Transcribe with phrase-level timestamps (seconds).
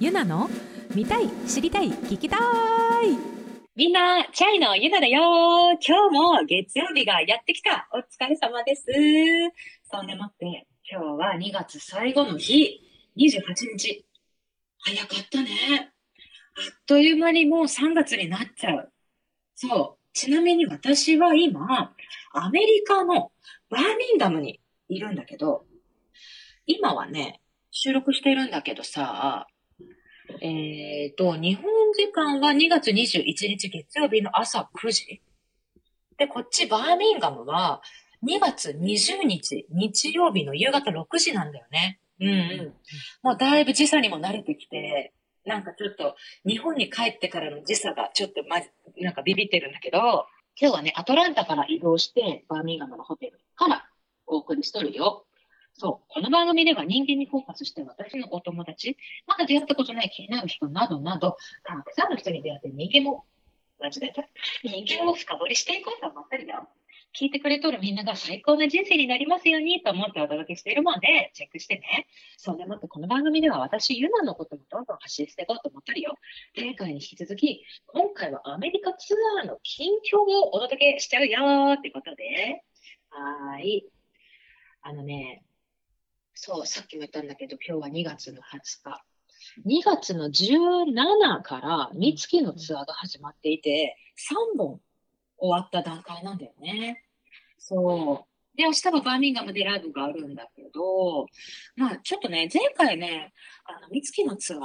[0.00, 0.48] ゆなの
[0.94, 2.40] 見たい知りたい聞きたい
[3.76, 5.20] みんな、チャイのゆなだよ
[5.72, 8.86] 今日も月曜日がやってきたお疲れ様です
[9.92, 12.80] そんでもって、今日は2月最後の日、
[13.14, 13.42] 28
[13.76, 14.06] 日。
[14.78, 15.92] 早かったね。
[16.56, 18.90] あっという間にもう3月になっちゃう。
[19.54, 20.02] そう。
[20.14, 21.92] ちなみに私は今、
[22.32, 23.32] アメリカの
[23.68, 25.66] バーミンガムにいるんだけど、
[26.64, 29.46] 今はね、収録してるんだけどさ、
[30.40, 35.20] えっ、と、日本時間は2月21日月曜日の朝9時。
[36.16, 37.82] で、こっちバーミンガムは
[38.24, 42.00] 2月20日日曜日の夕方6時なんだよね。
[42.20, 42.74] うんうん。
[43.22, 45.12] もうだいぶ時差にも慣れてきて、
[45.44, 50.26] なんかちょっと日本に帰ってからの時差がちょっとまじ、なんかビビってるんだけど、
[50.60, 53.86] 今日はね、アトランタから移動してバーミンガムのホテルから
[54.26, 55.26] お送りしとるよ。
[55.80, 56.12] そう。
[56.12, 63.24] この番組では人間にフォーカスして私のお友達、まだ出会ったことない気になる人などなど、たくさんの人に出会って人間も、
[63.80, 64.28] 間違えた。
[64.62, 66.68] 人間を深掘りしていこうと思ってるよ。
[67.18, 72.06] 聞いてくれとるみんなが最高な人生になりますようにと思ってお届けしているもんで、チェックしてね。
[72.36, 76.14] そんでもってこの番組では私、ユナのこともどんどん発信していこうと思ってるよ。
[76.54, 82.64] 前回に引き続き、今回はアメリカツアーの近況をお届けしちゃうよってことで、
[83.08, 83.86] はい。
[84.82, 85.42] あのね、
[86.42, 89.04] そう、さっきも言ったんだけど、今日は2月の20日。
[89.66, 93.98] 2月の17から三月のツアーが始まっていて、
[94.56, 94.80] 3本
[95.36, 97.04] 終わった段階なんだよね。
[97.58, 98.56] そう。
[98.56, 101.26] で、明日はバーミンガムでライブがあるんだけど、
[101.76, 103.34] まあちょっとね、前回ね、
[103.66, 104.62] あの、三月のツアー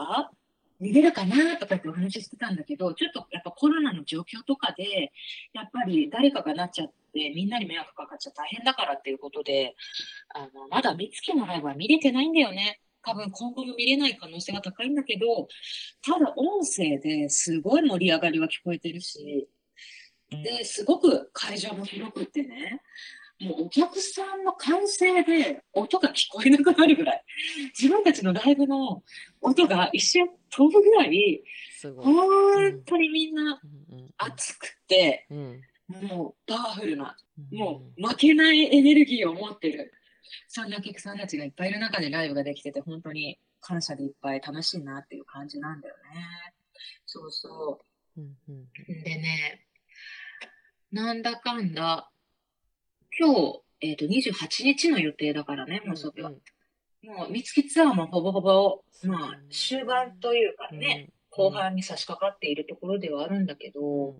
[0.80, 5.12] 見れるかなとかってお話ししてたんだけど、ちょっとやっぱコロナの状況とかで、
[5.54, 9.76] やっぱり誰かがなっちゃって、みんなに迷惑かかっちゃ大変だからっていうことで、
[10.34, 12.82] あの、まだ三月のライブは見れてないんだよね。
[13.04, 15.48] 多分今後も見れない可能性が高いんだけど、
[16.02, 19.48] ただ音声ですごい盛り上がりは聞こえてるし、
[20.30, 22.82] で、すごく会場も広くってね、
[23.40, 27.24] もうお客さんの歓声で音が聞こえなくなるぐらい、
[27.78, 29.04] 自分たちのライブの
[29.42, 31.44] 音が一瞬飛ぶぐらい。
[31.98, 33.62] 本当にみんな
[34.18, 37.16] 熱くて、うんもうパワフルな
[37.52, 39.94] うんもう負けないエネルギーを持ってる。
[40.48, 46.54] そんなお客さんたちがいっぱいいる中でライブができてて、本当に感謝でいっぱい楽しいなっていう感じなんだよね。
[47.06, 47.82] そうそ
[48.18, 48.22] う。
[48.88, 49.68] でね、
[50.92, 52.10] なんだかんだ、
[53.18, 56.32] 今日、えっ、と、28日の予定だからね、もうそれは。
[56.32, 56.38] も
[57.30, 64.16] う、三月ツアーもほぼほぼ、まあ、終盤というかね、後半に差し掛かっているところではあるんだけど、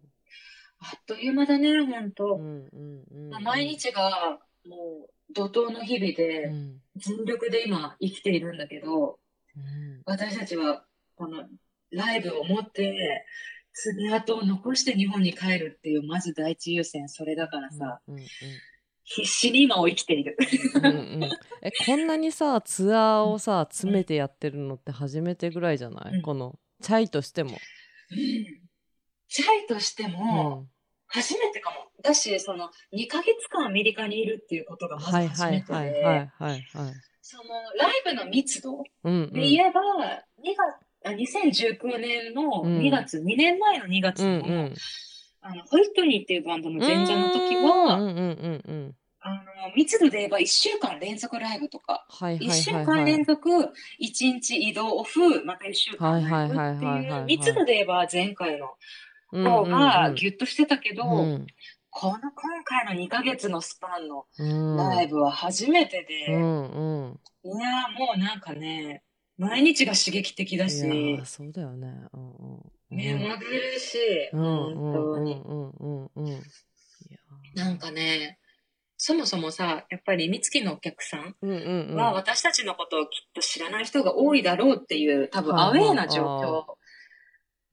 [0.80, 2.36] あっという間だね、本当。
[2.36, 6.82] うんうんうんまあ毎日がもう怒涛の日々うでん。
[6.96, 9.20] 全力で今生きているんだけど、
[9.56, 10.02] うん。
[10.06, 10.86] 私たちは
[11.16, 11.46] この
[11.92, 13.26] ライブを持って
[13.74, 18.22] 爪痕を残して日本に帰るっていうまず第一優先それだからさ、うんうん
[19.06, 20.36] 必死に今を生きている。
[20.76, 21.24] うんうん
[21.62, 27.52] えこんなにさツアーをさ詰めてやってるのって初めてぐらいじゃない、うんこのチャイとしても。
[28.12, 28.66] うん
[29.28, 30.70] チャイとしてうもん
[31.08, 31.78] 初めてかも。
[32.04, 36.02] だし、その2ヶ月間アメリカにいるっていうことがまずはい初めてはいはい
[36.40, 36.66] はいで。
[37.22, 37.44] その
[37.80, 39.82] ライブの密度うんうんで言えば、
[40.44, 44.74] 2月あ2019年の2月、2年前の2月うの,、んうん
[45.48, 48.96] あのホイットニーっていうバンドの前座の時は、うんうんうんうん
[49.28, 49.40] あの
[49.76, 52.86] 密度で言えば1週間連続ライブとか、1はいはいはい週はい。
[52.86, 58.76] 間連続1日移動オフ、また1週間ライブってはいう密度で言えば前回の
[59.32, 60.16] うん方がうん。
[60.16, 61.48] ギュッとしてたけど、うん。
[61.90, 62.32] この今
[62.64, 64.78] 回の2ヶ月のスパンのうん。
[64.78, 67.20] ライブは初めてで、うんうん。
[67.46, 69.02] いやーもうなんかね、
[69.40, 70.82] 毎日が刺激的だし、
[71.26, 71.88] そうだよね。
[72.14, 75.24] うんうん目まぐるしい、うんうん本当うん
[76.24, 76.42] に。
[77.56, 78.40] なんかね、
[78.98, 81.58] そもそもさ、やっぱり美月のお客さんうんうん
[81.90, 81.96] うん。
[81.96, 86.64] は私たちのことをきっと知らない人が多いだろうっていう多分アはいはいウェーな状況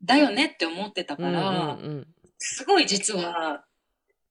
[0.03, 2.07] だよねって思ってたうんから、うん
[2.45, 3.65] すごい実は、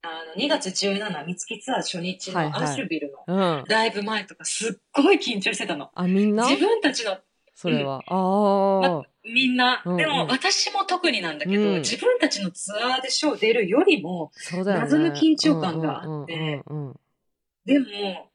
[0.01, 3.37] あの、2月17美月ツアー初日はいはいのアシュビルのうん。
[3.59, 3.63] うん。
[3.69, 5.91] ライブ前とかすっごい緊張してたの。
[5.95, 6.45] あ、みんな？
[6.49, 7.17] 自分たちの
[7.55, 8.01] それは。
[8.07, 9.03] ああ。
[9.23, 14.83] みんな、うんうんでも私も特になんだけど、うん自分たちのツアーでショー出るよりも、そうだよね。
[14.83, 16.63] 謎の緊張感があって
[17.65, 17.85] でも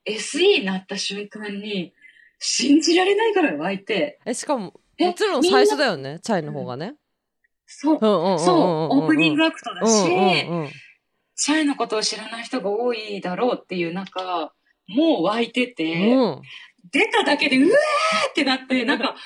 [0.06, 1.92] SE になった瞬間に、
[2.38, 6.94] 信じられないからい湧いて、え、しかも、えもちろん最初だよね、チャイの方がね。
[7.66, 7.98] そう。
[7.98, 10.04] そう、オープニングアクトだし。
[11.38, 14.52] チャイのことを知らない人が多いだろうっていう中、
[14.88, 16.42] もう湧いてて、うん。
[16.90, 19.16] 出ただけで、うわーってなって、なんか、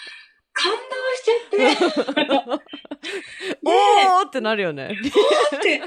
[0.60, 2.60] 感動しちゃっ
[3.64, 4.94] おーってなるよね。
[4.94, 5.82] って、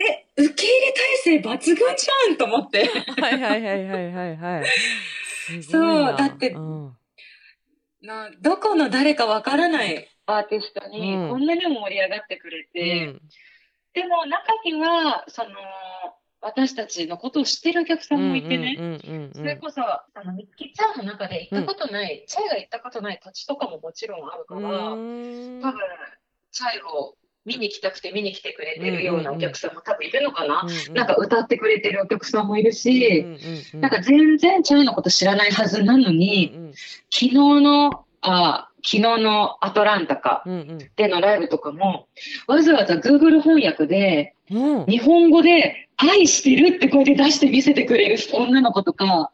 [0.00, 2.90] え、受け入れ体制抜群じゃんと思って。
[3.20, 5.62] はいはいはいはいはいはい。
[5.62, 6.96] そうだってうん。
[8.02, 11.30] などこの誰かわからないアーティストにうん。
[11.30, 13.20] こんなにも盛り上がってくれうて、ん。
[13.94, 15.50] でも中には、その、
[16.40, 25.62] 私たちのことを知ってるお客さんもいてね、うんうんうんうんそれこそ、あの、ミッキーちゃんの中で行ったことない、チャイが行ったことない土地とかももちろんあるから、うーん。
[25.62, 25.80] 多分、
[26.52, 30.62] チャイを見に来たくて見に来てくれてるようなお客さんも多分いるのかな。
[30.64, 30.94] うんうん。
[30.94, 33.38] なんか歌ってくれてるお客さんもいるうんし、うん
[33.74, 33.80] うん。
[33.80, 36.72] なんか全然チャイのこと知らないはずなのに、うん
[37.10, 40.78] 昨日の、あ、昨日のアトランタかうんうん。
[40.78, 42.08] でのライブとかも、
[42.46, 44.86] わざわざ Google 翻訳で、うん。
[44.86, 49.30] 日本語で愛してるって声で出して見せてくれる女の子とか、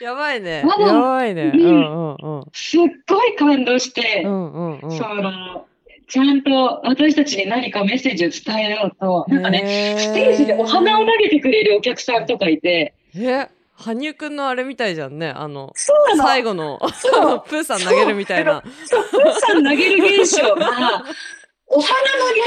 [0.00, 0.62] やばいね。
[0.64, 1.52] まだやばいね。
[1.54, 2.44] うんうんうんうん。
[2.52, 4.96] すっごい感動して、うんうんうん。
[4.96, 5.66] その、
[6.08, 15.28] ちゃんと私たちに何かメッセージを伝えようと、なんかね、ねステージでお花を投げてくれるお客さんとかいて、え、羽生くんのあれみたいじゃんね。
[15.28, 16.78] あの、そうなの最後の、
[17.48, 18.62] プーさん投げるみたいな。
[18.86, 21.04] そう、プーさん投げる現象が、
[21.66, 21.98] お花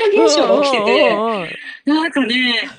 [0.10, 1.16] 投げる現象が起きてて、
[1.86, 2.70] なんかね、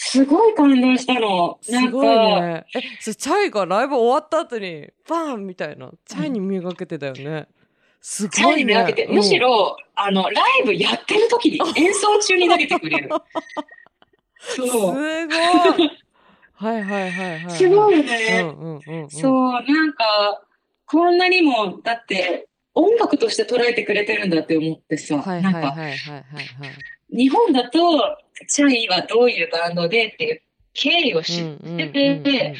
[0.00, 1.58] すごい感動したの。
[1.60, 2.66] すごいか、ね。
[2.72, 2.80] え、
[3.14, 7.48] チャイがライブ終わった後に、バーンみたいな、チャイに見がけてたよね。
[8.00, 8.74] すチャイごいね。
[8.74, 13.08] に投げて、うんむし、ろ、あの、ライブやってる時に、 演奏中に投げてくれる。
[14.38, 14.94] す そう。
[14.94, 15.04] ごい。
[16.54, 17.50] はいはいはいはい。
[17.50, 18.40] すごいね。
[18.40, 19.10] うんうんうん。
[19.10, 20.44] そう、なんか、
[20.86, 25.94] こんなにも、だって、音楽として捉えてくれてるんだって思ってさ、はいはいはいはいはいはい。
[27.10, 30.42] 日本だと、チャイはどういうバンドでっていう
[30.74, 32.54] 経緯を知ってうんて、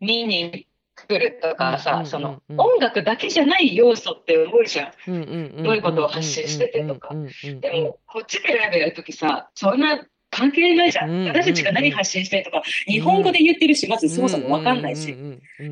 [0.00, 5.62] 見に来るとかさ、うんそのうん音楽だけじゃない要素って多いじゃん。
[5.62, 7.14] どういうことを発信しててとか。
[7.14, 11.28] でも、こっちでライブやるときさ、そんな関係ないじゃん。
[11.28, 15.16] 私たちが何発信してるとか、日本語で言ってるし、まずそもそもわかんないし、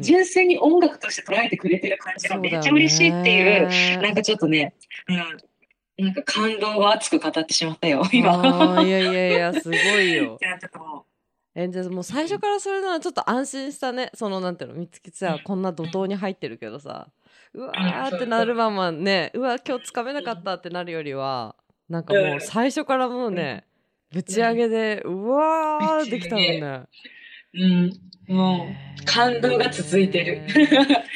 [0.01, 4.75] 純粋に音楽として捉えてくれてる感じがめっちゃ嬉しいっていう、なんかちょっとね、
[5.09, 5.39] うん、
[5.99, 8.83] なんか感動を熱く語ってしまったよ、今。
[8.83, 10.39] いやいやいや すごいよ。
[11.57, 14.11] えじゃあもう最初からそれならちょっと安心したね。
[14.15, 17.09] そのなんていうの三月ツアーこんな怒涛に入ってるけどさ。
[17.53, 19.31] うわーってなるままね。
[19.35, 21.55] うわ今日つかめなかったってなるよりは
[21.89, 23.65] なんかもう最初からもうね
[24.11, 26.83] ぶち上げでうわーできたもんね。
[27.55, 27.93] う、うん、
[28.29, 30.49] もう、感動が続いてる。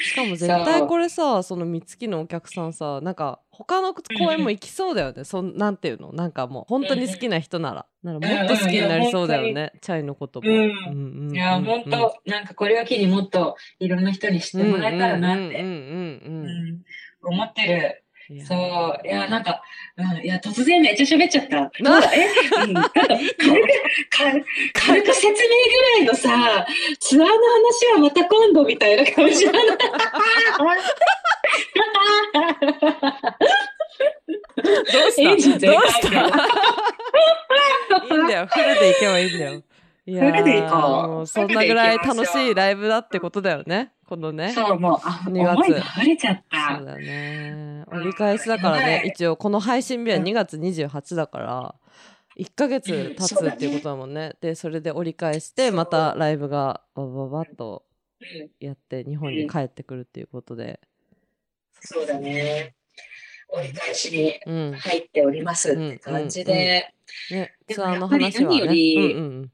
[0.02, 5.24] しかも絶対これさその三月のお客さんさなんか他の公演も行きそうだよね。
[5.24, 6.12] そんなんていうの？
[6.12, 7.86] なんかもう本当に好きな人なら。
[8.02, 9.72] ならもっと好きになりそうだよね。
[9.80, 10.48] チャイのことも。
[10.48, 10.56] うん。
[10.56, 16.46] うんうんいや、本当なんかこれを機にもっといろんな人に知ってもらえたらなって、うんうんうんうん。
[16.46, 17.34] うん。
[17.34, 18.04] 思ってる。
[18.46, 18.54] そ
[19.02, 19.06] う。
[19.06, 19.62] いや、なんか、
[19.96, 21.56] うん、いや、突然めっちゃ喋っちゃった。
[21.56, 22.28] などうだえ、
[22.64, 23.24] うん、なんか軽く、
[24.10, 24.44] 軽
[24.74, 26.66] 軽く説明ぐらいのさ、
[27.00, 29.76] ツアーの話はまた今度みたいな感じな の。
[34.58, 35.58] どうした？
[35.58, 36.28] どうした？
[38.14, 39.62] いいんだよフルで行けばいいんだよ
[40.08, 40.22] いや
[41.26, 43.92] そんなぐらい楽しいライブだってことだよね。
[44.06, 45.54] このねそそう、もう、あ、2月。
[45.54, 46.78] 思いが晴れちゃった。
[46.80, 46.84] う。
[46.86, 48.82] だよね折り返しだからね。
[48.84, 49.08] はい。
[49.08, 50.22] 一応この配信日はうん。
[50.22, 51.74] 2月28だから
[52.38, 54.32] 1ヶ月経つっていうことだもんね。
[54.40, 57.84] でそれで折り返してまたライブがバババッと
[58.22, 58.66] うん。
[58.66, 60.80] やって日本に帰ってくるっていうことで。
[61.80, 62.74] そうだね。
[63.50, 64.72] 折り返しにうん。
[64.72, 66.94] 入っておりますって感じで、
[67.30, 68.56] ねでもツアーの話はね。
[68.58, 69.50] やっぱり何より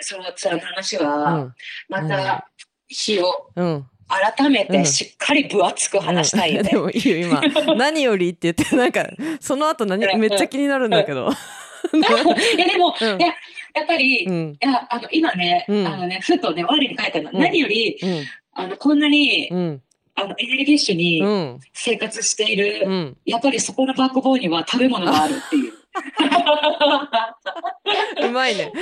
[0.00, 1.54] そのの話うは、ん。
[1.88, 2.48] また
[2.88, 3.66] 日をうん。
[3.66, 4.68] うん改めうん。
[4.68, 6.70] てしっかり分厚く話したいよね。
[6.72, 7.42] でもいいよ今。
[7.76, 9.06] 何よりって言ってなんか
[9.38, 10.20] その後何うん。
[10.20, 11.28] めっちゃ気になるんだけど。
[11.92, 13.20] いやでも、うん。
[13.20, 13.34] いや
[13.74, 14.56] やっぱり、いうん。
[14.60, 15.86] やあの今ね、うん。
[15.86, 17.38] あのねふとね我に書いたの、うん。
[17.38, 18.24] 何よりうん。
[18.54, 19.82] あのこんなに、うん。
[20.14, 21.60] あのエネルギッシュうにん。
[21.74, 23.16] 生活している、うん。
[23.26, 25.72] やっぱりそこのバックボーンには食べ物があるっていう。
[28.22, 28.72] うまいね。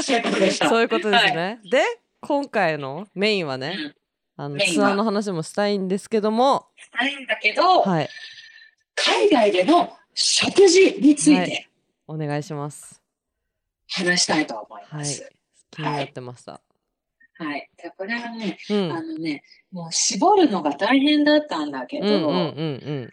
[0.00, 0.68] そういうことでした。
[0.68, 0.88] そうい。
[0.88, 1.82] ですね、で
[2.20, 3.94] 今回のメインはね、うん。
[4.36, 6.66] あのツアーの話もしたいんですけども。
[6.76, 8.08] したいんだけど、はい。
[8.96, 11.68] 海外での食事についはて
[12.06, 13.00] お願いします。
[13.88, 14.92] 話したいと思いはい。
[14.98, 15.30] ます。
[15.70, 16.60] 気になってました、
[17.38, 17.68] はい。
[17.76, 18.92] でこれはね、うん。
[18.92, 19.42] あのね、
[19.72, 22.30] もう絞るのが大変だったんだけど、うんうんうんう
[23.06, 23.10] ん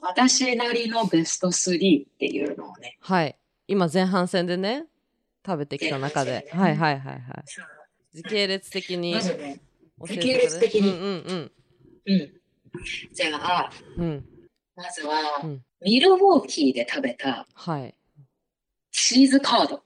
[0.00, 3.36] 私なりのベスト3っていうのをね、はい。
[3.66, 4.86] 今前半戦でね
[5.44, 6.46] 食べてきた中で、ね。
[6.50, 7.44] はいはいはいはい。
[8.14, 9.60] 時系列的にまずね、
[10.00, 10.90] 時系列的に。
[10.90, 11.52] うんうん
[12.06, 12.30] うん。
[13.12, 14.24] じゃあ、うんうん。
[14.76, 15.62] まずは、うん。
[15.82, 17.94] ミルウォーキーで食べたはい。
[18.90, 19.83] チーズカード。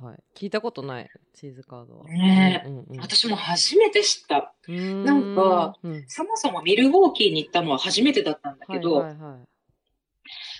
[0.00, 4.52] はい聞いたことないチーズカードはねえうんうんうん私も初めて知った。
[4.70, 9.48] んなんかうんそもそもミルウォーキーに行ったのは初めてだったんだけど、はいはいはい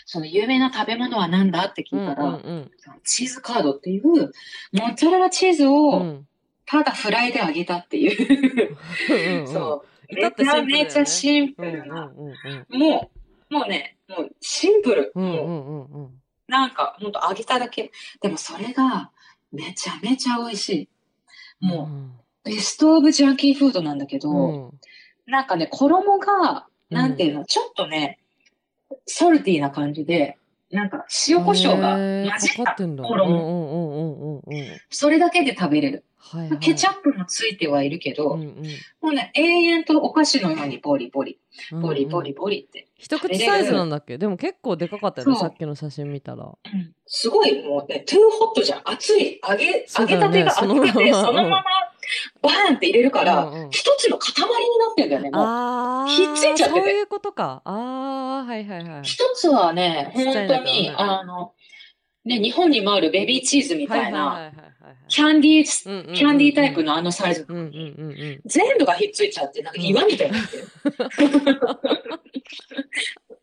[0.09, 2.71] その有名な食べ物は何だって聞いたら、うんうん
[3.03, 4.03] チーズカードっていう、
[4.73, 6.29] モッツァレラチーズうんをうん
[6.65, 8.77] ただフライで揚げたっていう。
[9.11, 10.15] うんうんそう。
[10.15, 12.05] めちゃめちゃシンプルな。
[12.17, 12.35] うんうん
[12.71, 13.11] うんも
[13.51, 15.13] う、もうね、もうシンプル。
[15.15, 16.11] うんうんうんうん
[16.49, 17.91] なんか、ほんと揚げただけ。
[18.21, 19.11] でもそれが
[19.57, 20.89] めちゃめちゃ美味しい。
[21.61, 21.89] も
[22.45, 24.81] う、ベストオブジャンキーフードなんだけど、うん。
[25.27, 28.21] なんかね、衣が、うんなんていうの、ちょっとね、
[29.07, 30.39] ソルティーな感じで、
[30.71, 33.25] なんか塩コショウが混じった衣。
[33.25, 36.05] うんうんうんうんうんうんそれだけで食べれる。
[36.19, 38.57] はいはいケチャップもついてはいるけど、うんうん
[39.01, 41.39] もうね、永遠とお菓子のようにボリボリ、
[41.71, 42.89] うんボリボリボリって。
[42.97, 44.19] 一口サイズなんだっけ？
[44.19, 48.83] でも結構でかかったよねさっきの写真見たらうんすごいもうね、トゥーホットじゃん。
[48.85, 49.41] 熱い。
[49.49, 51.65] 揚げ、そうだよ揚げたてが熱くて、そのまま
[52.43, 56.09] バーンって入れるから、うんうん一つの塊になってんだよね、もう。
[56.09, 61.53] ひっついちゃっててそういうことかああはいはいはい一つはね、本当に、ねあの、
[62.25, 64.77] ね、日本にもあるベビーチーズみたいな、はいはいはいはいはい
[65.09, 67.45] キャンディー、キャンディータイプのあのサイズ。
[67.49, 70.67] うんうんうんうん全部がひっついちゃって、なんか岩みたいになってる。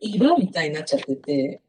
[0.00, 1.60] 岩みたいになっちゃってて。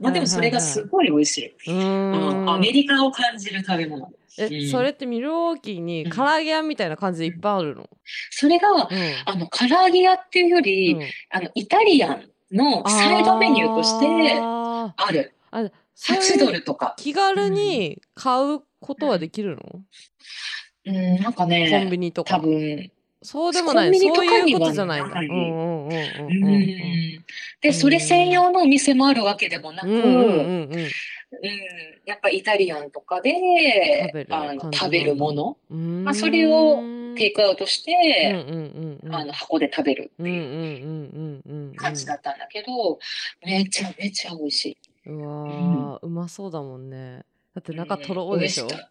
[0.00, 1.46] まあでもそれがすごい美味しい。
[1.46, 4.10] うーんあのアメリカを感じる食べ物。
[4.38, 7.88] え、うんそれってミルウォーキーに唐揚げ屋みたいな感じでいっぱいあるの、
[8.30, 8.86] それが、うん。
[9.24, 11.02] あの、唐揚げ屋っていうより、うん。
[11.30, 14.06] あの、イタリアンのサイドメニューとして
[14.40, 15.32] あある。
[15.52, 16.94] ーあそう8いうドルとか。
[16.98, 19.80] 気軽に買うことはできるの、
[20.84, 22.36] うん、なんかね、コンビニとか。
[22.36, 22.90] 多分。
[23.22, 23.98] そうでもない。
[23.98, 25.20] そういうことじゃないんだ。
[27.60, 30.72] で、それ専用のお店もあるわけでもなく、うんうんうんうん。
[30.74, 30.88] うん
[32.06, 33.32] やっぱイタリアンとかで
[34.12, 34.60] 食べるあの。
[34.60, 35.56] 感じ食べるもの、
[36.04, 36.76] まあそれを
[37.16, 39.14] テイクアウトしうんて、うんうんうん。
[39.14, 43.00] あの箱で食べるうんうんうんうんうんうん感じだったんだけど、
[43.44, 45.10] めちゃめちゃ美味しい。
[45.10, 47.22] うわーうまそうだもんね
[47.56, 48.66] だって中とろうんでしょ？
[48.68, 48.86] 美味し。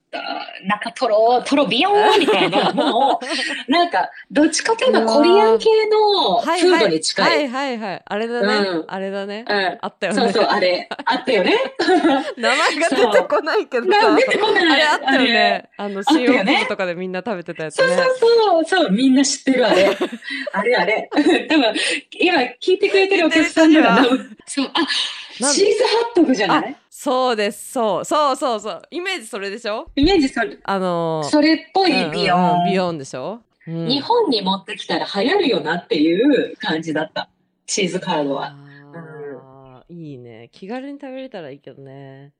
[0.68, 3.20] 中とろ、とろビヨーンみたいな、 も
[3.68, 7.22] う、なんか、どっちかというとコリアン系のフードに近。
[7.22, 7.46] はい。
[7.46, 8.02] いはいはいはい。
[8.04, 8.86] あれだね、うん。
[8.88, 9.78] あれだね、うん。
[9.82, 10.20] あったよね。
[10.22, 11.56] そうそう、あれ、 あったよね。
[12.38, 14.16] 名前が出てこないけどさ。
[14.16, 14.72] 出てこない。
[14.72, 15.70] あれあったよね。
[15.78, 17.78] あの新大久保とかでみんな食べてたやつ。
[17.78, 19.96] ねそうそうそう、そう、みんな知ってるあれ。
[20.54, 21.10] あれあれ。
[21.14, 21.74] 多分、
[22.20, 24.04] 今聞いてくれてるお客さんには、
[24.48, 24.80] そう、あ、
[25.52, 26.76] チーズハットグじゃなあい？
[27.06, 27.72] そうです。
[27.74, 28.06] そう。
[28.06, 28.82] そうそうそう。
[28.90, 29.92] イメージそれでしょ？
[29.96, 32.66] イメージそれ、あのーそれっぽいうんうんうんビヨーン。
[32.66, 33.88] ビヨーンでしょ、うん。
[33.88, 37.30] 日本に持ってきたら流行るよなっていう感じだった。
[37.68, 38.56] チーズカードは。
[38.96, 40.50] あーいいね。
[40.52, 42.34] 気軽に食べれたらいいけどね、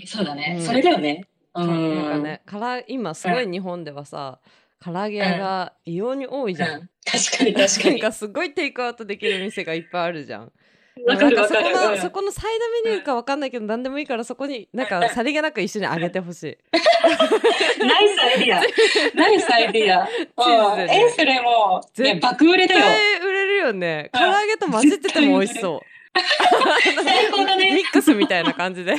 [0.00, 0.56] うん、そうだね。
[0.58, 0.66] うん。
[0.66, 1.28] それだよね。
[1.54, 4.40] うなんかねから今すごい日本ではさ
[4.84, 6.90] 唐揚げ屋が異様に多いじゃん、うん。
[7.04, 8.00] 確かに確かに。
[8.00, 10.52] なんかすごいテイクアウトできる店がいっぱいあるじゃん。
[10.96, 16.56] なんかそこの、うんそこのサイドメニューかわかんないけど何でもいいからそこになんかさりげなく一緒にあげてほしい。
[17.84, 18.62] ナイスアイディア。
[19.14, 20.04] ナイスアイディア。
[20.04, 22.80] ねうんえ、それもう、ね、絶爆売れだよ。
[23.22, 24.10] 売れるよね。
[24.12, 25.80] 唐揚げと混じってても美味しそう。
[27.02, 28.94] 最高だねミックスみたいな感じで。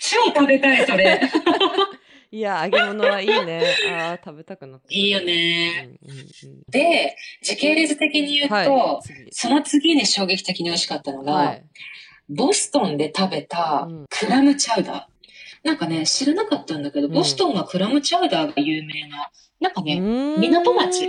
[0.00, 1.20] 超食べたい、それ。
[2.34, 3.62] いや揚げ物はいいね。
[3.92, 5.96] ああ食べたくなっていいよね。
[6.02, 6.26] うんうんうん
[6.68, 11.64] で、時系列的に言うと、はい次その次に衝撃的に美味しかったのが、はい。
[12.28, 15.04] ボストンで食べたうんクラムチャウダー。
[15.62, 19.30] なんかね、知らなかったんだけど、うんボストンはクラムチャウダーが有名な。
[19.60, 21.08] なんかね、港港町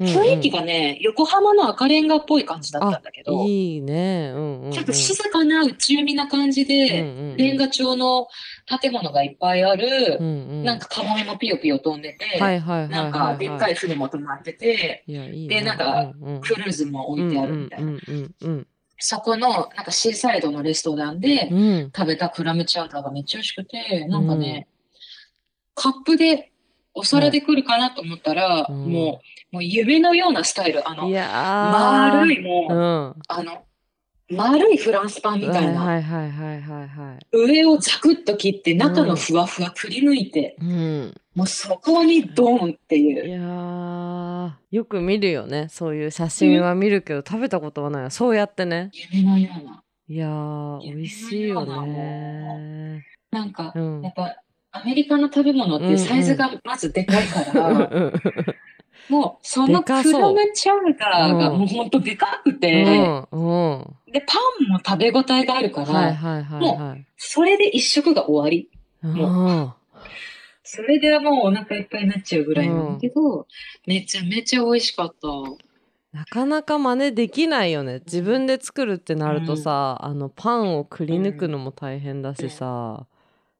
[0.00, 4.30] 雰囲気がね、横浜の赤レンガっぽい感じだったんだけど、いいね。
[4.32, 4.70] うんうんうん。
[4.70, 7.36] ちょっと静かな内海な感じで、うんうんうん。
[7.36, 8.28] レンガ調の
[8.80, 10.64] 建物がいっぱいあるう、んうん。
[10.64, 16.12] なんかカモメもピヨピヨ飛んでて、なんかでっかい船も止まってて、でなんか
[16.42, 17.98] クルーズも置いてあるみたいな。
[19.00, 21.48] そこの、なんかシーサイドのレストランで
[21.96, 24.68] 食べたクラムチャウダーがめっちゃ美味しくて、なんかね、
[25.74, 26.52] カップで
[26.98, 28.92] お皿で来るかなと思ったら、うん。
[28.92, 29.20] も
[29.52, 30.88] う、もう夢のようなスタイル。
[30.88, 31.72] あいの、やー。
[32.18, 33.14] 丸いもう、うん。
[33.28, 33.64] あの、
[34.30, 35.80] 丸いフランスパンみたいな。
[35.82, 41.14] はいはいはいはいはい上をザクッと切って、中のふわふわくり抜いて、うん。
[41.34, 43.28] もうそこにドーンっていいう。
[43.28, 45.68] やーよく見るよね。
[45.70, 48.10] そういう写真は見るけど食べたことはないわ。
[48.10, 48.90] そうやってね。
[49.12, 49.82] 夢のような。
[50.10, 53.04] いやー美味しいよね。
[53.30, 54.02] なんか、うん。
[54.02, 54.36] やっぱ、
[54.70, 58.12] アメリカの食べ物ってサイズがまずでかいかうんら、うん
[59.08, 60.04] もう、そのクラム
[60.52, 63.78] チャウダーがうんもうほんとでかくうて、んうん。
[63.78, 67.06] はで、パンも食べ応えがあるかいら、はいはいはい。
[67.16, 68.68] それで一食が終わり。
[69.02, 69.72] うん
[70.70, 73.46] それではもうお腹いっぱいになっちゃうぐらいなんだけど、
[73.86, 75.28] めちゃめちゃ美味しかった。
[76.12, 78.00] なかなか真似できないよね。
[78.04, 83.06] 自分で作るってなるとさ、あのパンをくり抜くのも大変だしさ、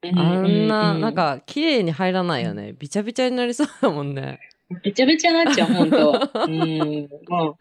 [0.02, 2.74] あんな、なん、か綺麗に入らないよね。
[2.78, 4.38] びちゃびちゃになりそうだもんね。
[4.84, 6.30] べちゃべちゃになっちゃう、ほんと。
[6.46, 7.58] うん、も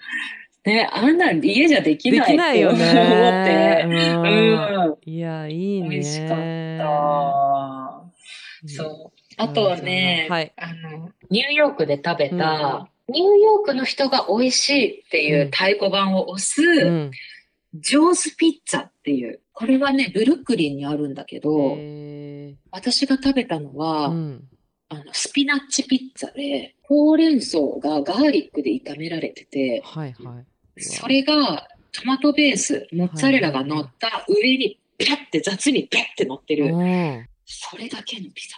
[0.65, 2.83] う、ね、あんなん家じゃできでないきないよね。
[2.83, 3.83] 思って。
[3.85, 5.89] うんいや、いいね。
[5.89, 6.37] 美味しかっ
[6.77, 8.03] た。
[8.67, 9.17] そう。
[9.37, 17.11] あとはね、はいあの、ニューヨークで食べた、ニューヨークの人が美味しいっていう太鼓判を押す、うん。
[17.73, 19.41] ジョーズピッツァっていう。
[19.53, 24.47] これはね、ブルックリンにあるんだけど、へ私が食べたのは、ーうん。
[24.89, 30.41] あの、スピナッチピッツァで、ほうれん草がガーリックで炒められてて、はいは
[30.77, 30.81] い。
[30.81, 37.27] それがトマトベース、モッツァレラが乗った上にピャって雑にピャって乗ってる、うん。
[37.45, 38.57] それだけのピザ。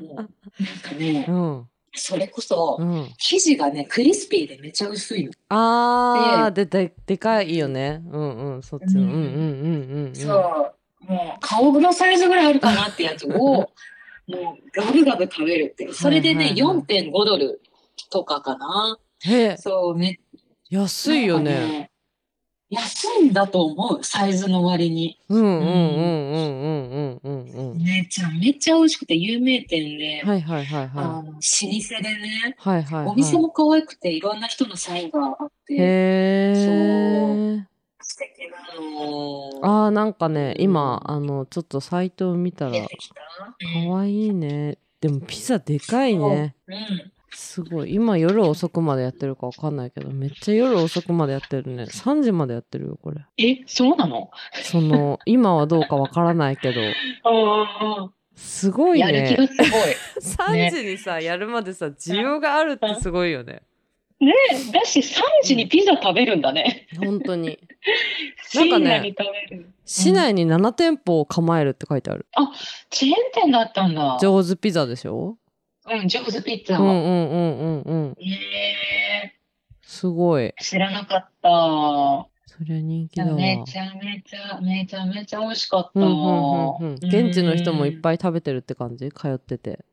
[0.00, 1.68] もうなんかねう、ん。
[1.94, 5.32] それこそ、うん、生地がね、クリスピーでめちゃ薄いの。
[5.48, 8.02] ああ、で、で、でかいよね。
[8.10, 9.02] うんうん、そっちの。
[9.02, 10.14] うんうんうんうん。
[10.14, 11.12] そう。
[11.12, 13.70] もう、顔のサイズぐらいあるかなってやつを、もう、
[14.74, 15.92] ガブガブ食べるって。
[15.92, 17.60] それでね、はいはいはい、4.5ドル
[18.10, 18.98] とかかな。
[19.24, 20.20] へえそう、ね
[20.70, 21.90] 安いよね、ね、
[22.68, 25.18] 安いんだと思う、サイズの割に。
[25.28, 26.97] うんうんうんうんうん
[27.78, 32.60] めちゃめちゃ美味しくて有名店で、はいはいはいあはの老舗でね、い。
[32.60, 33.06] はいはいはい。
[33.08, 37.66] お店も可愛くていろんな人のサインがあって、へえ。
[38.00, 39.84] 素敵なの。
[39.86, 43.14] あー、なんかね、今、あの、ちょっとサイトを見たら、出てきた？
[43.14, 44.78] かわいいね。
[45.00, 46.54] でもピザでかいね。
[46.66, 47.12] うん。
[47.30, 47.94] すごい。
[47.94, 51.84] 今夜遅くまでやってるかわかんないけど、めっちゃ夜遅くまでやってるね。
[51.84, 53.24] 3時までやってるよ、これ。
[53.36, 54.30] え、そうなの？
[54.62, 56.80] その、今はどうかわからないけど、
[57.24, 59.46] あすごあ、いやる気ね。
[59.46, 59.70] がすごい。
[60.70, 63.62] 3時にさ、やるまでさ、需要があるってすごいよね。
[64.20, 66.88] ねえ、だし3時にピザ食べるんだね。
[66.98, 67.56] 本当に。
[68.54, 69.14] なんかね。
[69.84, 72.26] 市内に7店舗を構えるって書いてある。
[72.90, 74.18] チェーン店だったんだ。
[74.20, 75.36] 上手ピザでしょ？
[75.90, 76.78] うん、上手ピッツァ。
[76.78, 78.16] うんうんうんうんうん。
[78.20, 79.32] え
[79.82, 80.44] すごい。
[80.44, 82.28] ー、知らなかった。
[82.46, 83.36] そりゃ人気だわ。
[83.36, 86.00] めちゃめちゃ、めちゃめちゃ美味しかった。
[86.00, 86.94] うんうんうんうん。
[86.96, 89.10] 現地の人もいっぱい食べてるって感じ？
[89.10, 89.84] 通ってて。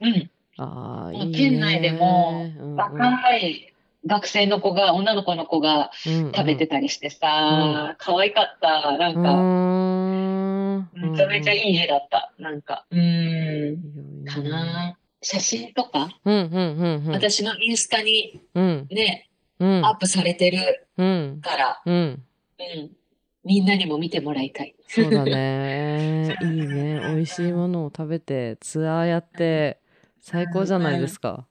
[0.00, 0.30] うん。
[0.56, 1.36] ああ、いいね。
[1.36, 3.74] 県内でもうんうん若い
[4.06, 8.96] 学生の子が、女の子の子がうんうん食べてたりしてさ、可愛かった。
[8.98, 12.32] なんうか、ーんめちゃめちゃいい絵だった。
[12.38, 14.96] なんか、うーん、かな。
[15.24, 16.58] 写真とか、うんうんう
[17.02, 17.12] んうん。
[17.12, 21.94] 私のインスタにうんね、うんアップされてるうんから、うん。
[21.94, 22.22] うん。
[23.42, 24.74] みんなにも見てもらいたい。
[24.86, 26.36] そうだね。
[26.44, 27.00] いいね。
[27.00, 29.78] 美味しいものを食べて、ツアーやって、
[30.20, 31.46] 最高じゃないですか。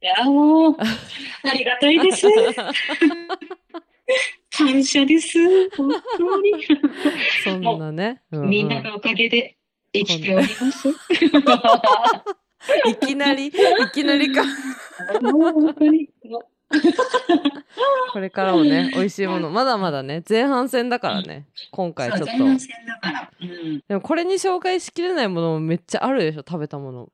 [0.00, 2.26] いや、もう、ありがたいです。
[4.50, 5.38] 感謝です。
[5.76, 6.52] 本当に。
[7.44, 8.22] そんなね。
[8.30, 9.56] ううみんなのおかげで
[9.92, 10.88] 生きております。
[12.86, 13.52] いきなり、い
[13.92, 14.42] きなりか。
[18.12, 22.44] これからもね、美味しいもの、まだまだね、前半戦だからね、今回ちょっと。
[22.44, 22.58] うん
[23.88, 27.08] でもこれに紹介しきれないものもめっちゃあるでしょ、食べたもの。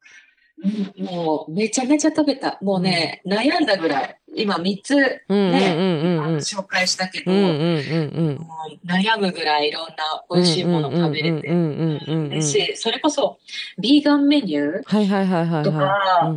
[0.63, 1.05] うん。
[1.05, 2.59] もうめちゃめちゃ食べた。
[2.63, 4.17] もうね、悩んだぐらい。
[4.37, 4.95] 今3つ、
[5.29, 6.33] うんうんうんねうん。
[6.33, 6.37] うん。
[6.39, 9.95] 紹介したけど、悩むぐらいいろんな
[10.33, 12.77] 美味しいもの食べれて。
[12.77, 13.39] それこそ、
[13.79, 16.35] ビーガンメニューはいはいはいはいとはか、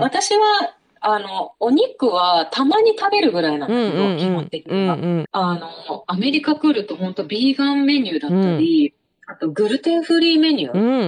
[0.00, 4.94] 私は、あの、お肉はたまに食べるぐらいなんだけど、基本的には。
[4.94, 5.24] うんうん。
[5.32, 8.94] あの、アメリカ来ると本当ビーガンメニューだったり、
[9.26, 10.74] あとグルテンフリーメニュー。
[10.74, 11.00] うんうんう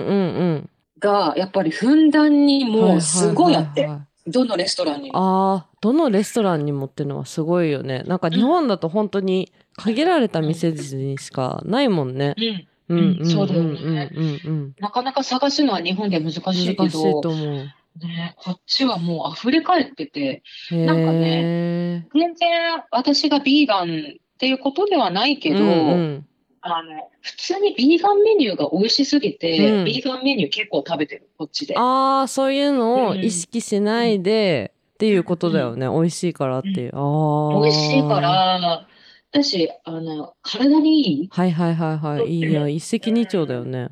[0.54, 0.68] ん
[1.02, 2.70] が、やっぱりふんだんにうん。
[2.70, 3.88] もうすごいあって、
[4.26, 5.18] どのレストランにも。
[5.18, 8.02] ああ、どのレストランにもってのはすごいよね。
[8.06, 12.34] なんか日本だと本当に限られた店にしかないもんね。
[12.38, 12.66] うん。
[12.88, 16.72] うんうんそうだよねうんうんうんなかなか探すのは日本では難しうん。
[16.72, 17.68] いけ難しいど、と思う。
[18.00, 22.04] ね、こっちはもう溢れ返ってて、へなんかえ。
[22.14, 26.26] 全然私がビーガンっていうことではないけど、うんうん
[26.64, 31.74] あの、普通にビーガンメニューが美味しすぎて、うんビーガンメニュー結構食べてる、こっちで。
[31.76, 35.88] ああ、そういうのをうん意識しないでっていうことだよね。
[35.88, 36.92] 美味しいからっていう。
[36.94, 37.60] ああ。
[37.60, 38.20] 美味しいか。
[38.20, 38.86] ら、
[39.32, 41.28] だし、あの、体にいい？
[41.32, 42.26] はいはいはいはい。
[42.28, 43.88] いいや、一石二鳥だよね。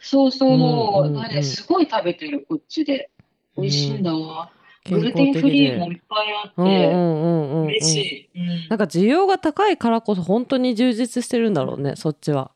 [0.00, 3.10] そうそう、うんうんうんあれ、すごい食べてる、こっちで。
[3.56, 4.50] 美味しいんだわ。
[4.90, 7.66] グルテンフリーもいっぱいあって、うんうんうんうんうん。
[7.66, 8.40] 嬉しい。
[8.40, 8.68] うん。
[8.68, 12.50] なんか需要が高いからこそ本当に充実してるんだろうねそっちは。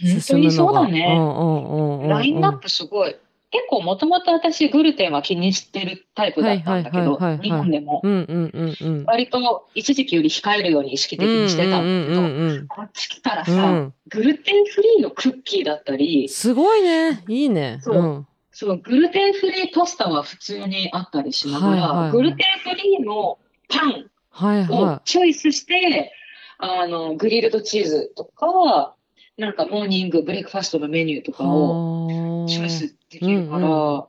[0.00, 1.06] 本当にそうだね。
[1.16, 3.16] うんうんうんうんラインナップすごい。
[3.50, 8.00] 結構もともと私グルテンは気にしてるタイプだったんだけどはいはいはいはいは、い日本でも。
[8.04, 9.04] うんうんうんうん。
[9.06, 12.68] 割と一時期より控えるように意識的にしてたんだけど、うんうんうん。
[12.68, 13.60] こっち来たらさ、うん。
[13.60, 17.22] うんグルテンフリーのクッキーだったり、すごいね。
[17.28, 17.76] いいね。
[17.82, 18.26] そうん
[18.58, 22.10] そう、グルテンフリーパスタは普通にあったりしながら、はいはいはい。
[22.10, 26.12] グルテンフリーのパンはいをはチョイスして、
[26.58, 28.96] あの、グリルドチーズとか、
[29.36, 34.04] なんかモーニング、ブレイクファストのメニューといかをチョイスできるから、うん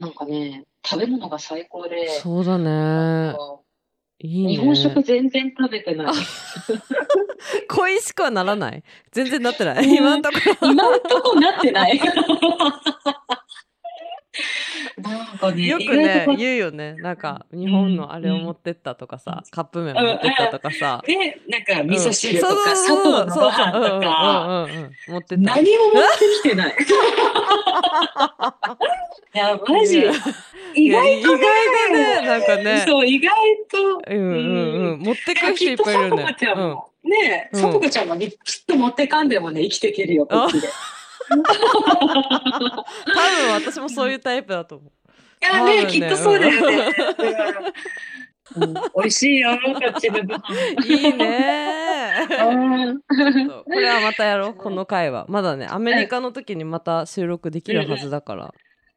[0.00, 3.34] なんかね、食べ物が最高で、そうだね
[4.22, 4.52] いいね。
[4.52, 6.14] 日本食全然食べてない。
[7.68, 8.84] 恋しくはならない？
[9.12, 9.84] 全然なってない？
[9.84, 9.94] うん。
[9.94, 10.70] 今んところ。
[10.72, 11.98] 今んとこなってない。
[15.02, 22.54] なんかね、よくね言うよねなんか日本のあれを持ってったとかさ、カップ麺持ってったとかさ、で、なんか味噌汁とうん。
[22.64, 24.92] か、うそう糖のご飯とか、そうんうんうんうん。
[25.08, 26.76] 持って何も持ってきてない。
[29.34, 29.98] いや、マジ、
[30.74, 32.84] 意外と意外だねなんかね。
[32.86, 33.34] そう、意外
[33.68, 34.02] と。
[34.08, 35.00] うんうんうん。
[35.00, 36.24] 持ってく人いっぱいいるね。
[37.02, 37.60] ねえ、うん。
[37.82, 38.30] さちゃんもきっ
[38.66, 40.68] と持ってかんでもね、生きていけるよ、こっちで。
[41.30, 42.84] うん、多分
[43.52, 44.92] 私もそういうタイプだと思う
[45.42, 46.94] いやねね、きっとそうだよね。
[48.56, 50.84] うん、美味しいよ、こっちのご飯。
[50.84, 51.86] いいね
[52.28, 58.54] これはまたやろうこの回はまだねアメリカの時にまた収録できるはずだから、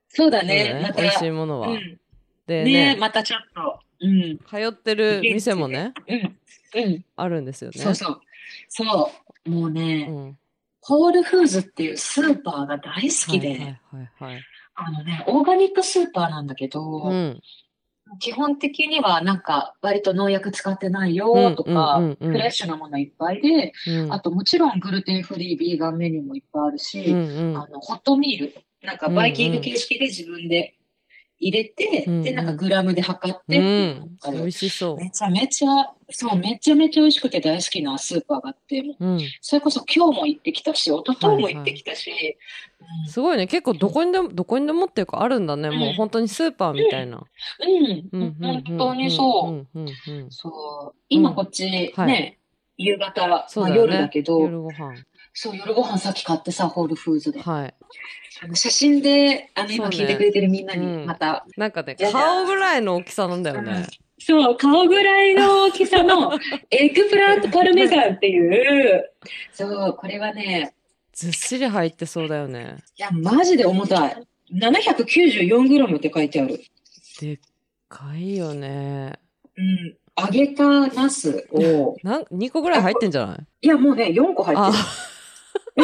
[0.09, 1.01] そうだそうだね、また。
[1.01, 1.99] 美味しいものは、うん
[2.47, 3.79] でねねまたちょっと。
[4.01, 4.37] うん。
[4.39, 6.37] 通ってる店もねうん。
[6.83, 7.05] うん。
[7.15, 8.21] あるんですよねそうそう。
[8.67, 9.11] そ
[9.45, 9.49] う。
[9.49, 10.37] もうね、うん、
[10.85, 13.79] ホールフーズっていうスーパーが大好きで、
[14.75, 17.41] あのね、オーガニックスーパーなんだけど、うん。
[18.19, 24.13] 基本的にはなんか割と農薬使ってないよとか、フレッシュなものいっぱいで、うん。
[24.13, 27.57] あともちろんグルテンフリー、ビーガンメニューもいっぱいあるし、うんうん。
[27.57, 28.53] あの、ホットミール、
[28.85, 30.75] なんかバイキング形式で自分で
[31.39, 32.23] 入れて、うんうん。
[32.23, 34.17] で、なんかグラムで測ってうん。
[34.33, 34.97] 美味しそう。
[34.97, 35.69] めちゃめちゃ、
[36.13, 39.19] そう、めちゃめちゃ美味しくて大好きなスーパーがあって、うん。
[39.41, 42.37] それこそ今日も行ってきたし、一昨日も行ってきたし、
[42.79, 43.09] うん。
[43.09, 43.47] すごいね。
[43.47, 47.17] 結構どこにでもどこにでもっていうかあるんだね、もう本当にスーパーみたいな、
[47.59, 48.09] うん、うん。
[48.11, 49.49] うんうん本当にそう。
[49.49, 50.99] うんうんうんそう。
[51.09, 52.07] 今こっち、はい。
[52.07, 52.39] ね、
[52.77, 54.95] 夕方、まあ、夜だけど、夜ご飯。
[55.33, 57.41] そう、夜ご飯さっき買ってさ、 Whole Foods で。
[57.41, 57.73] はい。
[58.43, 61.05] あの写真で、あの、今聞いてくれてるみんなに、うん。
[61.05, 63.87] また、なんかね顔ぐらいの大きさなんだよね、
[64.25, 66.33] そう、顔ぐらいの大きさの
[66.71, 69.11] eggplant parmesan っていう、
[69.51, 70.73] そう、これはね、
[71.13, 74.23] ずっしり入ってそうだよねいや、マジで重たい。
[74.53, 76.59] 794グラムって書いてある。
[77.21, 77.39] でっ
[77.89, 79.13] かいよね
[79.55, 79.97] うん。
[80.19, 83.67] 揚げたナスを、 なん2個ぐらい入ってんじゃない？
[83.67, 84.73] いや、もうね、4個入ってある。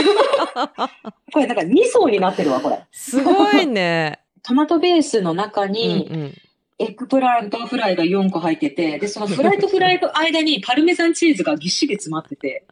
[1.33, 2.79] これなんか2層になってるわ、これ。
[2.91, 6.33] すごいねトマトベースの中うんに、うん
[6.79, 12.65] eggplant フライが4個入ってて、で、そのフライとフライの間にパルメザンチーズがぎっしり詰まってて、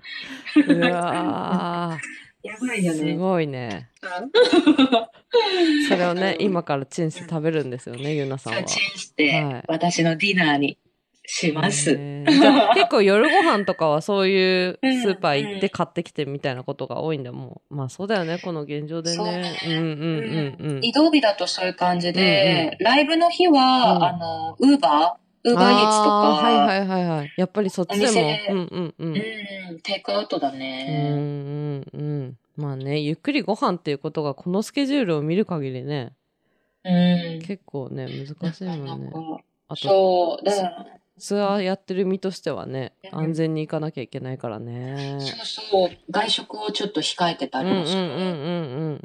[0.55, 1.99] うわ
[2.43, 3.17] やばいよーすね。
[3.17, 3.89] ごいね。
[5.89, 8.63] それをね今からチンして食べるんですよねゆなさんは。
[8.63, 9.63] チンして、はい。
[9.67, 10.77] 私のディナーに
[11.29, 11.95] します。
[12.73, 19.23] 結構夜ご飯とかはそういううんスーパー行って買ってきてみたいなことが多いんだもんまあそうだよねこの現状でね。
[19.23, 19.59] ね。
[19.67, 20.85] うんうんうんうん。
[20.85, 27.33] 移動日だとそういう感じで、ライブの日は、うんあの、ウーバーウーバーイーツとか、はいはいはいはい。
[27.35, 28.21] やっぱりそっちでも。
[28.49, 29.15] うんうんうん。
[29.69, 31.09] うん、テイクアウトだうんね。
[31.11, 32.37] うんうん。
[32.55, 36.13] まあねゆっくりご飯っていうことがこのスケジュールを見る限りね。
[36.85, 37.39] うん。
[37.41, 39.11] 結構ね難しいもんね。
[39.69, 40.85] あとそう、だから、
[41.19, 48.01] ツアーやってる身としてはねうん安全に行かなきゃいけないからねそうそう、外食をちょっと控えてたうんうんうんりもする。
[48.01, 48.99] うんうんうん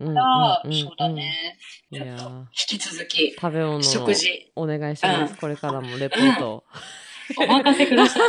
[0.64, 1.58] うんそうだね。
[1.90, 6.64] いやー引き続き、食べ物の食事、お願いします、うんこれからもレポートを、
[7.38, 8.20] お任せくださ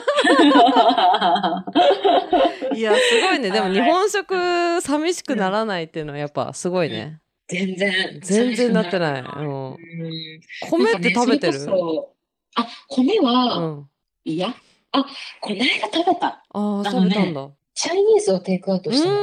[2.71, 2.77] い。
[2.77, 8.19] いやすごいねでもはい日本食寂しくならないっていうのはやっぱすごいね、全然。
[8.21, 9.77] 全然なってない、うんうん、
[10.69, 12.12] 米って食べてる、ねそれこそ
[12.55, 13.89] あ、米うは、ん、
[14.25, 14.53] いや、
[14.91, 15.05] あ、
[15.41, 16.27] この間食べた。
[16.27, 19.15] ああのね食べたんだ、チャイニーズをテイクアウトうしたの。
[19.15, 19.19] ー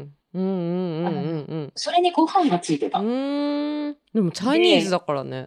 [0.00, 0.14] ん。
[0.34, 1.72] うんうんうんうんうん。
[1.76, 2.98] それにご飯がついてた。
[2.98, 3.96] うーん。
[4.12, 5.46] でもチャイニーズだからね。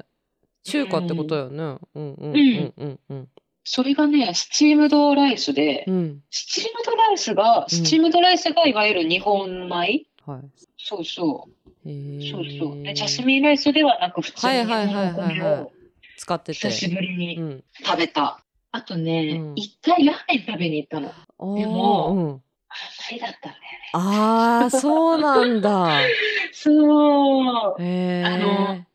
[0.64, 1.58] 中華ってことよね。
[1.58, 3.30] うんうんうんうんうん。
[3.64, 6.24] それがね、 steamed rice で、うん。
[6.32, 10.06] steamed rice が、 steamed rice がいわゆる日本米？
[10.26, 10.50] はい。
[10.78, 11.50] そうそ
[11.86, 11.90] う。
[11.90, 12.32] へー。
[12.32, 12.84] そうそう。
[12.84, 15.36] でジャスミンライスではなく、普通にはいはいはいはいはい。
[15.36, 15.72] 米を
[16.18, 16.54] 使ってて。
[16.54, 18.44] 久しぶりに食べた。
[18.72, 21.08] あとね、一、回ラーメン食べに行ったの。
[21.56, 23.56] でも、あんだったね。
[23.94, 26.00] あ、そうなんだ。
[26.52, 27.76] そう。
[27.80, 28.86] えー、あの、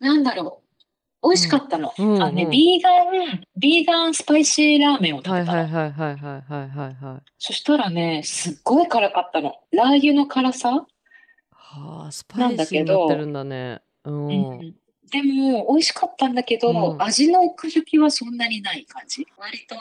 [0.00, 0.62] なんだろ
[1.22, 1.28] う。
[1.28, 1.92] 美味しかったの。
[1.96, 2.90] うん、あね、うん、ビーガ
[3.34, 5.52] ン、ビーガンスパイシーラーメンを食べたの。
[5.52, 7.30] はいはいはいはいはいはいはい。
[7.38, 9.54] そしたらね、すっごい辛かったの。
[9.70, 10.84] ラー油の辛さ
[11.50, 13.80] はあ、スパイシーになってるんだね。
[14.04, 14.74] だうん、うん、
[15.12, 17.02] でも、美味しかったんだけど、うん。
[17.02, 19.26] 味の奥行きはそんなにない感じ？
[19.36, 19.76] 割と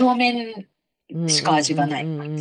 [0.00, 0.66] 表面
[1.10, 2.40] うんしか味がないうんうんうんうんう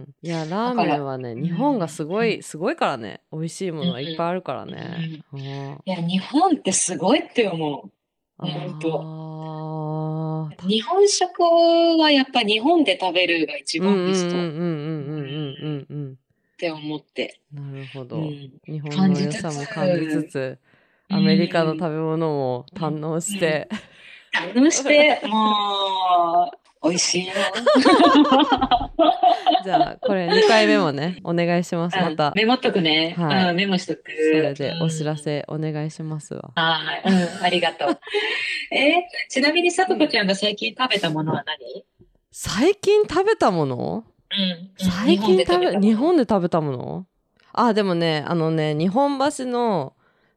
[0.00, 1.42] んいやラーメンはねん。
[1.42, 3.20] 日本がすごいすごいからね。
[3.30, 5.22] 美味しいものはいっぱいあるからね。
[5.32, 5.40] うん
[5.84, 7.90] いや、日本ってすごいって思う。
[8.38, 14.42] あ本ーた日本食はやっぱ日本で食べるが一うんうんうんうん番ベストっうんう
[15.68, 16.18] んうん。
[16.58, 17.38] て思って。
[17.54, 18.52] うんなるほど、うん。
[18.66, 20.58] 日本の良さも感じつつ
[21.12, 23.68] アメリカの食べ物も堪能して、
[24.34, 26.50] 堪能して、も
[26.82, 27.32] う、美味しいよ。
[29.64, 33.14] じゃあこれ2回目もねお願いしますまたうんメモっとくね。
[33.16, 34.00] はいうんメモしとく。
[34.06, 36.50] それでお知らうんせお願いしますわ。
[36.56, 38.00] はい、うん、ありがとう。
[38.74, 41.84] えーちなみにさとこちゃんが最近食べたものは何？
[42.32, 44.04] 最近食べたもの？
[44.30, 44.70] うん。
[44.76, 47.06] 最近食べ日日本で食べたもの？
[47.52, 49.92] あでもねあのね日本橋の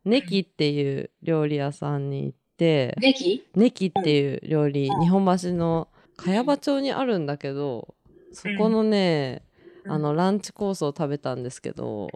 [0.06, 5.88] ネキっていう料理屋さんに行ってネギネキっていう料理日本橋の
[6.18, 7.96] 茅場町にあるんだけど
[8.32, 9.42] そこのね、
[9.86, 9.92] うん。
[9.92, 12.10] あのランチコースを食べたんですけど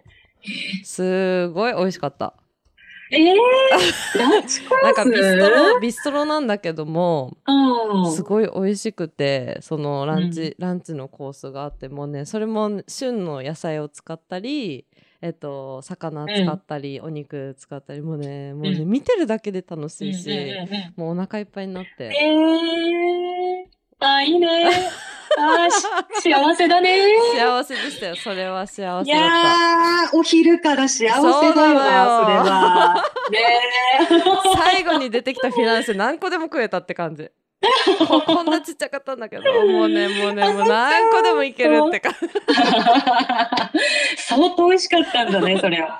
[0.84, 2.34] すごい美味しかった。
[3.12, 3.34] えー、
[4.18, 4.82] ランチコース？
[4.84, 8.12] なんかビストロビストロなんだけどもうん。
[8.12, 14.86] すごい美味しくてそのランチ、ランチのコースがあってもうねそれも旬の野菜を使ったり
[15.22, 24.70] えっと魚使ったり、お肉使ったりもうねもうね、うん見てるだけで楽しいし、うんうんうんうんもうお腹いっぱいになって、えー、あ、いいね。
[25.38, 25.68] あ
[26.20, 26.98] 幸せだね。
[27.38, 33.04] 幸せでしたよそれは幸いせだったやー、お昼から幸せだよな、それは。
[33.30, 34.56] ねえ。
[34.56, 37.30] 最後に出てきたフィナンシェ何個でも食えたって感じ
[37.98, 39.42] ここんなちっちゃかったんだけど。
[39.42, 42.18] もうねもうねもう何個でもいけるって感じ。
[44.16, 45.98] 相当美味しかったんだね、それは。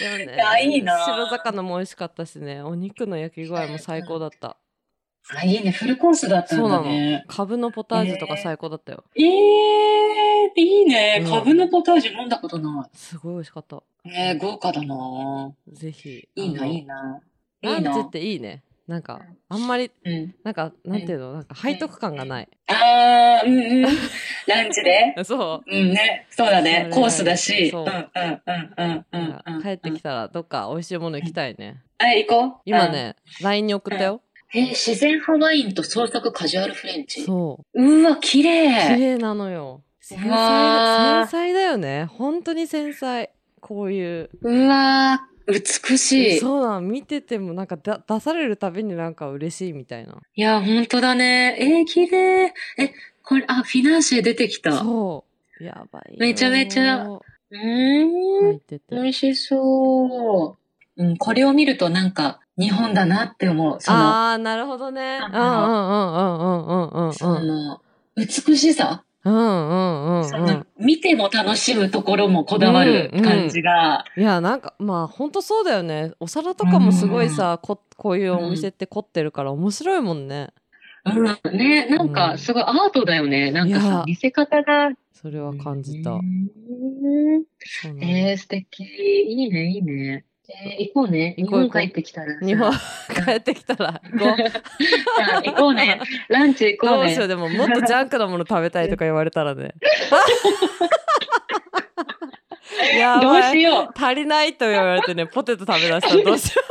[0.00, 0.98] でもねいやいいな。
[0.98, 2.62] 白魚も美味しかったしね。
[2.62, 4.56] お肉の焼き具合も最高だった。
[5.34, 7.56] あ、いいね、フルコースだったんそうなの。
[7.56, 11.22] のポタージュとか最高だったよ、えー、いいね。
[11.24, 11.28] う。
[11.28, 11.30] ん。
[11.30, 13.82] カブのポタージュ飲んだことなすごい美味しかった。
[14.04, 14.08] い。
[14.08, 15.52] ね豪華だな。
[15.72, 16.28] ぜひ。
[16.34, 17.20] いいな、あのいいな。
[17.62, 17.90] いいな。
[17.90, 20.34] ランチっていいねなんかあんまりうん。
[20.42, 21.32] なんかなんていうの？
[21.34, 23.96] なんか背徳感がない、あー、うんうん。
[24.46, 25.14] ランチで？
[25.24, 25.70] そう。
[25.70, 26.88] うんね、そうだね。
[26.92, 27.70] コースだし。
[27.70, 27.84] そう。
[27.84, 29.54] うんうんうんうんうん。
[29.56, 29.62] うん。
[29.62, 32.60] 帰ってきたらどっか美味しいもの行きたいね、あ、行こう。
[32.64, 34.20] 今ね LINE に送ったよ、
[34.54, 34.60] うん。
[34.60, 37.22] えー自然ハワインと創作カジュアルフレンチ？
[37.22, 37.82] そう。
[37.82, 38.96] うわ、綺綺麗。
[38.98, 39.82] 麗なのよ。
[40.00, 42.04] 繊細繊細だよね。
[42.06, 43.30] 本当に繊細。
[43.60, 44.28] こういう。
[44.42, 46.38] うわー、美しい。
[46.38, 51.56] そうなの見ててもなんかだ出されるたびになんか嬉しいみたいないや、ほんとだね。
[51.58, 52.54] えー、綺麗。
[52.78, 54.70] え、これ、あ、フィナンシェ出てきた。
[54.70, 55.24] うそ
[55.60, 58.60] うやばいよめちゃめちゃーん。
[58.90, 60.56] 美味しそ
[60.96, 61.02] う。
[61.02, 63.78] うん、これを見るとなんか、日本だなって思う。
[63.86, 67.80] ああなるほどねうんうんうんうんうんうんうんその、
[68.16, 68.26] 美
[68.58, 76.12] しさ、うんうんうん見ても楽しむところもこだわる感じが、いやなんかまあほんとそうだよね。
[76.18, 80.50] お皿とかもすごいさ、ここういうお店って凝ってるから面白いもんね。
[81.04, 83.50] うん、ね、なんうんかすごいアートだよね。
[83.52, 84.90] なんかさ、見せ方が。
[85.12, 86.48] それは感じた、うん
[87.60, 88.82] そうなのえー、素敵。
[88.82, 90.24] いいね、いいね。
[90.64, 91.34] えー、行こうね。
[91.36, 92.46] 日本帰ってきたらさ。
[92.46, 94.36] 日本帰ってきたら行こう
[95.22, 96.00] あ行こうね。
[96.28, 97.06] ランチ行こうね。
[97.06, 99.74] どうしようでももっとジャンクなもの食べたいとか言われたらね
[102.98, 103.98] やどうばいしよう。
[103.98, 106.62] 足りないと言われてねポテト食べだしたらどうしよ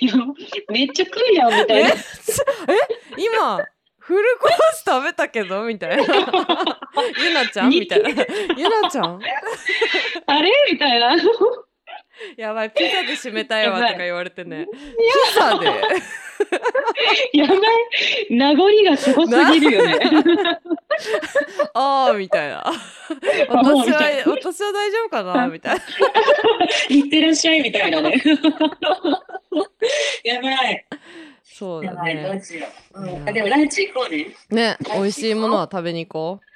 [0.00, 0.14] いや
[0.70, 1.90] めっちゃ食うやん、みたいな。
[1.90, 1.96] えう
[3.18, 3.58] 今
[3.98, 6.04] フルコース食べたけどみたいな
[7.22, 7.70] ゆなちゃん？
[7.70, 8.08] みたいな。
[8.56, 9.20] ゆなちゃん？
[10.26, 10.50] あれ？
[10.70, 11.16] みたいな。
[12.36, 12.70] やばい。
[12.70, 14.60] ピザで締めたいわとか言われてね。
[14.60, 14.72] やピ
[15.34, 15.66] ザで？
[17.32, 17.58] やばい。
[18.30, 19.98] 名残がすごすぎるよね。
[21.74, 22.64] ああみたいな。
[23.48, 25.46] 私は私は大丈夫かな？
[25.48, 25.82] みたいな。
[26.88, 28.20] いってらっしゃい、みたいなね。
[30.24, 30.86] やばい。
[31.44, 32.14] そうだね。
[33.32, 34.34] でもランチ行こうね。
[34.50, 36.47] ね美味しいものは食べに行こあ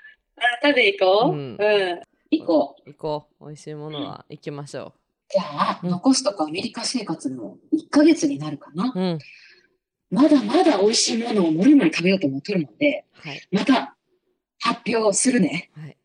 [0.63, 1.33] 食べ行こう？
[1.33, 2.01] うんうん。
[2.31, 2.91] 行こう。
[2.91, 3.47] 行こう。
[3.47, 4.95] 美味しいものは行きましょ
[5.29, 8.93] じゃあ、うん残すとかアメリカ生活の1ヶ月になるかな。
[8.95, 9.01] う。
[9.01, 9.19] うん。
[10.11, 13.41] まだまだ美味しいものをもりもり食べようと思ってるので、はい。
[13.51, 13.97] また
[14.61, 15.71] 発表するね。
[15.75, 15.97] はい。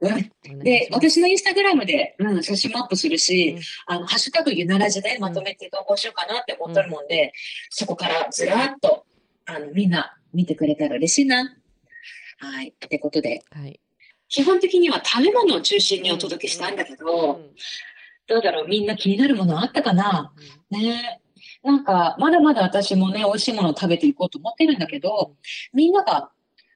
[0.00, 0.58] うん。
[0.60, 7.32] で私のインスタグラムで、うん、写真もアップするし、うんあの、ハッシュタグゆならじでまとめて投稿しようかなって思ってるもんで、
[7.70, 9.04] そこからずらっと、
[9.46, 11.56] あの、みんな見てくれたら嬉しいな。
[12.38, 12.68] はい。
[12.68, 13.80] ってことで、はい。
[14.28, 17.50] 基本的には食べ物を中心にお届けしたんだけど、うん。
[18.26, 18.68] どうだろう？
[18.68, 20.32] みんな気になるものあったかな？
[20.70, 21.20] ね。
[21.64, 21.66] え。
[21.66, 25.34] なんか、まだまだ私もね、美味しいものを食べていこうと思ってるんだけど、
[25.72, 26.30] みんなが、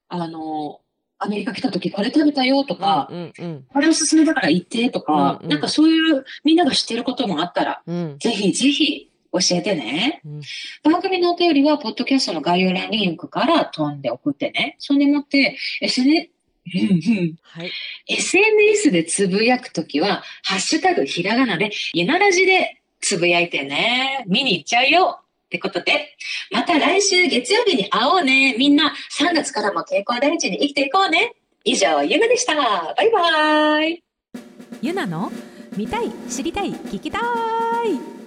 [0.08, 0.80] あの、
[1.18, 3.66] アメリカ来た時これ食べたよとか、うんうん。
[3.72, 5.50] これおすすめだから行ってとか、うんうん。
[5.50, 8.16] なんかそういうみんなが知ってることもあったら、うん。
[8.18, 10.20] ぜひぜひ教えてね。
[10.24, 10.42] うん
[10.82, 14.76] 番組のお便りは、ポッドキャストの概要欄リンクから飛んで送ってね。
[14.78, 16.28] そんでもって、SN、
[17.42, 17.70] はい。
[18.06, 24.24] SNS でつぶやくときは、ハッシュタグひらがなで、ゆならじでつぶやいてね。
[24.28, 26.16] 見に行っちゃうよってことで、
[26.50, 28.54] また来週月曜日に会おうね。
[28.56, 31.34] みんな3月からも健康第一に生きていこうね。
[31.64, 32.54] 以上、ゆなでした。
[32.54, 34.02] バイバイ。
[34.80, 35.30] ゆなの
[35.76, 38.21] 見たい知りたい聞きたい